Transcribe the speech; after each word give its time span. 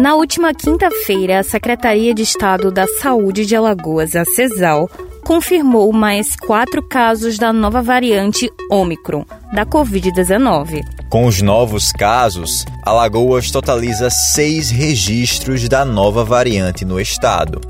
Na 0.00 0.14
última 0.14 0.54
quinta-feira, 0.54 1.40
a 1.40 1.42
Secretaria 1.42 2.14
de 2.14 2.22
Estado 2.22 2.70
da 2.70 2.86
Saúde 2.86 3.44
de 3.44 3.54
Alagoas, 3.54 4.16
a 4.16 4.24
CESAL, 4.24 4.88
confirmou 5.22 5.92
mais 5.92 6.34
quatro 6.34 6.82
casos 6.82 7.36
da 7.36 7.52
nova 7.52 7.82
variante 7.82 8.50
Omicron 8.70 9.26
da 9.52 9.66
Covid-19. 9.66 10.80
Com 11.10 11.26
os 11.26 11.42
novos 11.42 11.92
casos, 11.92 12.64
Alagoas 12.82 13.50
totaliza 13.50 14.08
seis 14.08 14.70
registros 14.70 15.68
da 15.68 15.84
nova 15.84 16.24
variante 16.24 16.82
no 16.82 16.98
estado. 16.98 17.60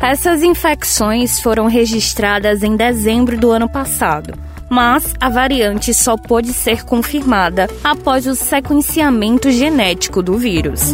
Essas 0.00 0.44
infecções 0.44 1.40
foram 1.40 1.66
registradas 1.66 2.62
em 2.62 2.76
dezembro 2.76 3.36
do 3.36 3.50
ano 3.50 3.68
passado, 3.68 4.34
mas 4.70 5.14
a 5.20 5.28
variante 5.28 5.92
só 5.92 6.16
pôde 6.16 6.52
ser 6.52 6.84
confirmada 6.84 7.68
após 7.82 8.28
o 8.28 8.36
sequenciamento 8.36 9.50
genético 9.50 10.22
do 10.22 10.38
vírus. 10.38 10.92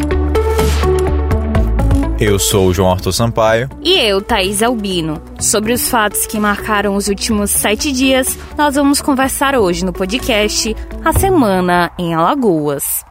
Eu 2.21 2.37
sou 2.37 2.67
o 2.67 2.75
João 2.75 2.91
Arthur 2.91 3.13
Sampaio. 3.13 3.71
E 3.81 3.95
eu, 3.95 4.21
Thaís 4.21 4.61
Albino. 4.61 5.23
Sobre 5.39 5.73
os 5.73 5.89
fatos 5.89 6.27
que 6.27 6.37
marcaram 6.37 6.97
os 6.97 7.07
últimos 7.07 7.49
sete 7.53 7.93
dias, 7.93 8.37
nós 8.57 8.75
vamos 8.75 9.01
conversar 9.01 9.55
hoje 9.55 9.85
no 9.85 9.93
podcast 9.93 10.75
A 11.05 11.13
Semana 11.13 11.93
em 11.97 12.15
Alagoas. 12.15 13.05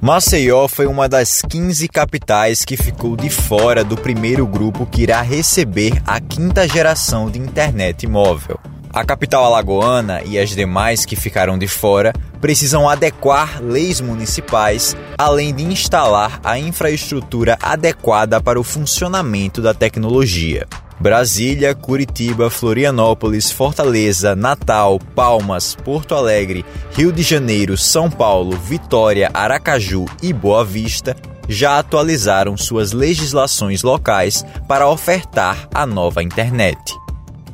Maceió 0.00 0.68
foi 0.68 0.86
uma 0.86 1.08
das 1.08 1.42
15 1.42 1.88
capitais 1.88 2.64
que 2.64 2.76
ficou 2.76 3.16
de 3.16 3.28
fora 3.28 3.82
do 3.82 3.96
primeiro 3.96 4.46
grupo 4.46 4.86
que 4.86 5.02
irá 5.02 5.20
receber 5.22 6.00
a 6.06 6.20
quinta 6.20 6.68
geração 6.68 7.28
de 7.28 7.40
internet 7.40 8.06
móvel. 8.06 8.60
A 8.92 9.04
capital 9.04 9.44
alagoana 9.44 10.22
e 10.24 10.38
as 10.38 10.50
demais 10.50 11.04
que 11.04 11.14
ficaram 11.14 11.58
de 11.58 11.68
fora 11.68 12.12
precisam 12.40 12.88
adequar 12.88 13.62
leis 13.62 14.00
municipais, 14.00 14.96
além 15.16 15.54
de 15.54 15.62
instalar 15.62 16.40
a 16.42 16.58
infraestrutura 16.58 17.58
adequada 17.60 18.40
para 18.40 18.58
o 18.58 18.64
funcionamento 18.64 19.60
da 19.60 19.74
tecnologia. 19.74 20.66
Brasília, 21.00 21.74
Curitiba, 21.74 22.50
Florianópolis, 22.50 23.52
Fortaleza, 23.52 24.34
Natal, 24.34 24.98
Palmas, 25.14 25.76
Porto 25.76 26.14
Alegre, 26.14 26.64
Rio 26.92 27.12
de 27.12 27.22
Janeiro, 27.22 27.76
São 27.76 28.10
Paulo, 28.10 28.56
Vitória, 28.56 29.30
Aracaju 29.32 30.06
e 30.20 30.32
Boa 30.32 30.64
Vista 30.64 31.16
já 31.48 31.78
atualizaram 31.78 32.56
suas 32.56 32.92
legislações 32.92 33.82
locais 33.82 34.44
para 34.68 34.88
ofertar 34.88 35.68
a 35.72 35.86
nova 35.86 36.22
internet. 36.22 36.78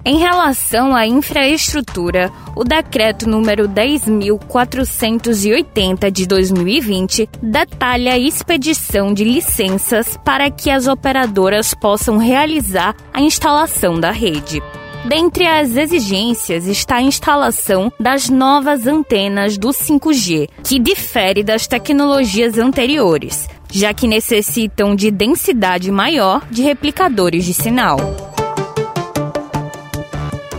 Em 0.06 0.18
relação 0.18 0.94
à 0.94 1.06
infraestrutura, 1.06 2.30
o 2.54 2.62
decreto 2.62 3.26
número 3.26 3.66
10.480 3.66 6.10
de 6.10 6.26
2020 6.26 7.26
detalha 7.42 8.12
a 8.12 8.18
expedição 8.18 9.14
de 9.14 9.24
licenças 9.24 10.18
para 10.22 10.50
que 10.50 10.70
as 10.70 10.86
operadoras 10.86 11.72
possam 11.72 12.18
realizar 12.18 12.94
a 13.14 13.22
instalação 13.22 13.98
da 13.98 14.10
rede. 14.10 14.62
Dentre 15.06 15.46
as 15.46 15.74
exigências 15.74 16.66
está 16.66 16.96
a 16.96 17.02
instalação 17.02 17.90
das 17.98 18.28
novas 18.28 18.86
antenas 18.86 19.56
do 19.56 19.68
5G, 19.68 20.50
que 20.62 20.78
difere 20.78 21.42
das 21.42 21.66
tecnologias 21.66 22.58
anteriores, 22.58 23.48
já 23.72 23.94
que 23.94 24.06
necessitam 24.06 24.94
de 24.94 25.10
densidade 25.10 25.90
maior 25.90 26.42
de 26.50 26.62
replicadores 26.62 27.46
de 27.46 27.54
sinal. 27.54 28.33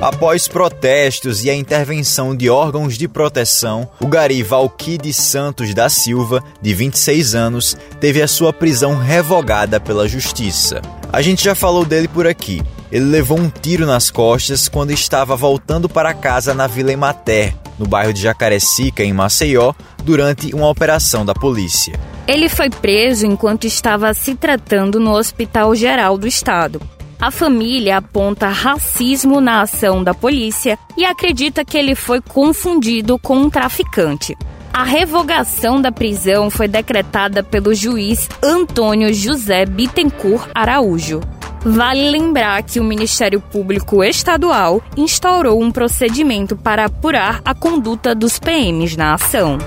Após 0.01 0.47
protestos 0.47 1.43
e 1.43 1.49
a 1.49 1.55
intervenção 1.55 2.35
de 2.35 2.49
órgãos 2.49 2.97
de 2.97 3.07
proteção, 3.07 3.89
o 3.99 4.07
gari 4.07 4.43
Valquide 4.43 5.13
Santos 5.13 5.73
da 5.73 5.87
Silva, 5.87 6.43
de 6.61 6.73
26 6.73 7.33
anos, 7.33 7.77
teve 7.99 8.21
a 8.21 8.27
sua 8.27 8.51
prisão 8.51 8.97
revogada 8.97 9.79
pela 9.79 10.07
justiça. 10.07 10.81
A 11.11 11.21
gente 11.21 11.43
já 11.43 11.55
falou 11.55 11.85
dele 11.85 12.09
por 12.09 12.27
aqui. 12.27 12.61
Ele 12.91 13.05
levou 13.05 13.39
um 13.39 13.49
tiro 13.49 13.85
nas 13.85 14.11
costas 14.11 14.67
quando 14.67 14.91
estava 14.91 15.35
voltando 15.35 15.87
para 15.87 16.13
casa 16.13 16.53
na 16.53 16.67
Vila 16.67 16.91
Emater, 16.91 17.55
no 17.79 17.87
bairro 17.87 18.13
de 18.13 18.21
Jacarecica, 18.21 19.03
em 19.03 19.13
Maceió, 19.13 19.73
durante 20.03 20.53
uma 20.53 20.69
operação 20.69 21.25
da 21.25 21.33
polícia. 21.33 21.97
Ele 22.27 22.49
foi 22.49 22.69
preso 22.69 23.25
enquanto 23.25 23.65
estava 23.65 24.13
se 24.13 24.35
tratando 24.35 24.99
no 24.99 25.13
Hospital 25.13 25.73
Geral 25.73 26.17
do 26.17 26.27
Estado. 26.27 26.81
A 27.19 27.31
família 27.31 27.97
aponta 27.97 28.47
racismo 28.47 29.39
na 29.39 29.61
ação 29.61 30.03
da 30.03 30.13
polícia 30.13 30.77
e 30.97 31.05
acredita 31.05 31.63
que 31.63 31.77
ele 31.77 31.95
foi 31.95 32.21
confundido 32.21 33.17
com 33.17 33.37
um 33.37 33.49
traficante. 33.49 34.37
A 34.73 34.83
revogação 34.83 35.81
da 35.81 35.91
prisão 35.91 36.49
foi 36.49 36.67
decretada 36.67 37.41
pelo 37.41 37.73
juiz 37.73 38.27
Antônio 38.43 39.13
José 39.13 39.65
Bittencourt 39.65 40.49
Araújo. 40.53 41.21
Vale 41.61 42.11
lembrar 42.11 42.61
que 42.61 42.79
o 42.79 42.83
Ministério 42.83 43.39
Público 43.39 44.03
Estadual 44.03 44.83
instaurou 44.97 45.63
um 45.63 45.71
procedimento 45.71 46.55
para 46.55 46.85
apurar 46.85 47.41
a 47.45 47.55
conduta 47.55 48.13
dos 48.13 48.37
PMs 48.37 48.97
na 48.97 49.13
ação. 49.13 49.57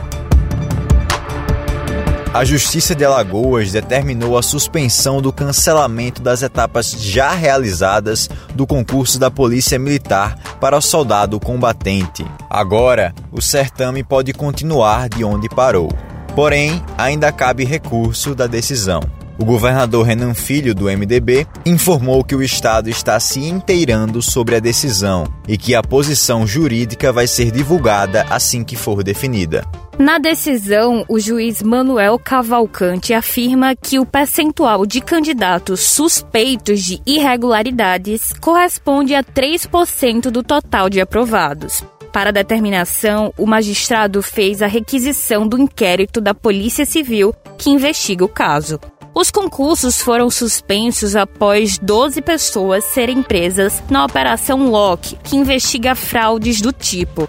A 2.32 2.44
Justiça 2.44 2.94
de 2.94 3.06
Alagoas 3.06 3.72
determinou 3.72 4.36
a 4.36 4.42
suspensão 4.42 5.22
do 5.22 5.32
cancelamento 5.32 6.20
das 6.20 6.42
etapas 6.42 6.90
já 6.92 7.32
realizadas 7.32 8.28
do 8.54 8.66
concurso 8.66 9.18
da 9.18 9.30
Polícia 9.30 9.78
Militar 9.78 10.38
para 10.60 10.76
o 10.76 10.80
soldado 10.82 11.40
combatente. 11.40 12.26
Agora, 12.50 13.14
o 13.32 13.40
certame 13.40 14.04
pode 14.04 14.34
continuar 14.34 15.08
de 15.08 15.24
onde 15.24 15.48
parou. 15.48 15.88
Porém, 16.34 16.84
ainda 16.98 17.32
cabe 17.32 17.64
recurso 17.64 18.34
da 18.34 18.46
decisão. 18.46 19.00
O 19.38 19.44
governador 19.44 20.04
Renan 20.04 20.34
Filho, 20.34 20.74
do 20.74 20.84
MDB, 20.84 21.46
informou 21.64 22.22
que 22.22 22.34
o 22.34 22.42
Estado 22.42 22.90
está 22.90 23.18
se 23.18 23.40
inteirando 23.40 24.20
sobre 24.20 24.56
a 24.56 24.60
decisão 24.60 25.24
e 25.46 25.56
que 25.56 25.74
a 25.74 25.82
posição 25.82 26.46
jurídica 26.46 27.10
vai 27.10 27.26
ser 27.26 27.50
divulgada 27.50 28.26
assim 28.28 28.62
que 28.62 28.76
for 28.76 29.02
definida. 29.02 29.64
Na 29.98 30.16
decisão, 30.16 31.04
o 31.08 31.18
juiz 31.18 31.60
Manuel 31.60 32.20
Cavalcante 32.20 33.12
afirma 33.12 33.74
que 33.74 33.98
o 33.98 34.06
percentual 34.06 34.86
de 34.86 35.00
candidatos 35.00 35.80
suspeitos 35.80 36.84
de 36.84 37.02
irregularidades 37.04 38.32
corresponde 38.40 39.12
a 39.16 39.24
3% 39.24 40.30
do 40.30 40.44
total 40.44 40.88
de 40.88 41.00
aprovados. 41.00 41.82
Para 42.12 42.28
a 42.28 42.32
determinação, 42.32 43.34
o 43.36 43.44
magistrado 43.44 44.22
fez 44.22 44.62
a 44.62 44.68
requisição 44.68 45.48
do 45.48 45.58
inquérito 45.58 46.20
da 46.20 46.32
Polícia 46.32 46.86
Civil 46.86 47.34
que 47.58 47.68
investiga 47.68 48.24
o 48.24 48.28
caso. 48.28 48.78
Os 49.12 49.32
concursos 49.32 50.00
foram 50.00 50.30
suspensos 50.30 51.16
após 51.16 51.76
12 51.76 52.22
pessoas 52.22 52.84
serem 52.84 53.20
presas 53.20 53.82
na 53.90 54.04
Operação 54.04 54.70
Lock, 54.70 55.16
que 55.24 55.36
investiga 55.36 55.96
fraudes 55.96 56.60
do 56.60 56.72
tipo. 56.72 57.28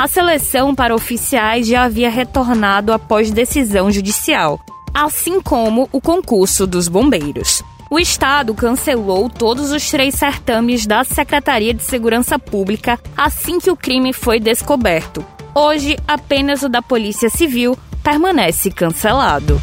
A 0.00 0.08
seleção 0.08 0.74
para 0.74 0.94
oficiais 0.94 1.66
já 1.66 1.82
havia 1.82 2.08
retornado 2.08 2.90
após 2.90 3.30
decisão 3.30 3.90
judicial, 3.90 4.58
assim 4.94 5.42
como 5.42 5.90
o 5.92 6.00
concurso 6.00 6.66
dos 6.66 6.88
bombeiros. 6.88 7.62
O 7.90 7.98
Estado 7.98 8.54
cancelou 8.54 9.28
todos 9.28 9.70
os 9.70 9.90
três 9.90 10.14
certames 10.14 10.86
da 10.86 11.04
Secretaria 11.04 11.74
de 11.74 11.82
Segurança 11.82 12.38
Pública 12.38 12.98
assim 13.14 13.58
que 13.58 13.70
o 13.70 13.76
crime 13.76 14.14
foi 14.14 14.40
descoberto. 14.40 15.22
Hoje, 15.54 15.98
apenas 16.08 16.62
o 16.62 16.70
da 16.70 16.80
Polícia 16.80 17.28
Civil 17.28 17.76
permanece 18.02 18.70
cancelado. 18.70 19.60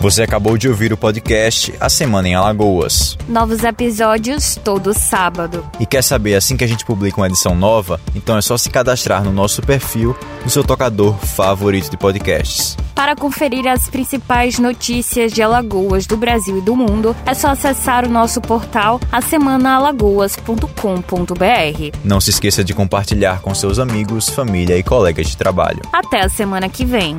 Você 0.00 0.22
acabou 0.22 0.56
de 0.56 0.68
ouvir 0.68 0.92
o 0.92 0.96
podcast 0.96 1.74
A 1.80 1.88
Semana 1.88 2.28
em 2.28 2.34
Alagoas. 2.34 3.18
Novos 3.28 3.64
episódios 3.64 4.54
todo 4.62 4.94
sábado. 4.94 5.68
E 5.80 5.86
quer 5.86 6.04
saber 6.04 6.36
assim 6.36 6.56
que 6.56 6.62
a 6.62 6.68
gente 6.68 6.84
publica 6.84 7.20
uma 7.20 7.26
edição 7.26 7.56
nova? 7.56 8.00
Então 8.14 8.38
é 8.38 8.40
só 8.40 8.56
se 8.56 8.70
cadastrar 8.70 9.24
no 9.24 9.32
nosso 9.32 9.60
perfil 9.60 10.16
no 10.44 10.50
seu 10.50 10.62
tocador 10.62 11.18
favorito 11.18 11.90
de 11.90 11.96
podcasts. 11.96 12.76
Para 12.94 13.16
conferir 13.16 13.66
as 13.66 13.88
principais 13.88 14.60
notícias 14.60 15.32
de 15.32 15.42
Alagoas 15.42 16.06
do 16.06 16.16
Brasil 16.16 16.58
e 16.58 16.60
do 16.60 16.76
mundo, 16.76 17.16
é 17.26 17.34
só 17.34 17.48
acessar 17.48 18.06
o 18.06 18.08
nosso 18.08 18.40
portal 18.40 19.00
asemanaalagoas.com.br. 19.10 21.98
Não 22.04 22.20
se 22.20 22.30
esqueça 22.30 22.62
de 22.62 22.72
compartilhar 22.72 23.40
com 23.40 23.52
seus 23.52 23.80
amigos, 23.80 24.28
família 24.28 24.78
e 24.78 24.82
colegas 24.84 25.26
de 25.26 25.36
trabalho. 25.36 25.82
Até 25.92 26.20
a 26.20 26.28
semana 26.28 26.68
que 26.68 26.84
vem. 26.84 27.18